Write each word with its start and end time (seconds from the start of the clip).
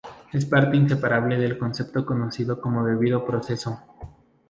Es 0.33 0.47
parte 0.47 0.77
inseparable 0.77 1.37
del 1.37 1.59
concepto 1.59 2.03
conocido 2.07 2.59
como 2.59 2.83
debido 2.83 3.23
proceso. 3.23 3.83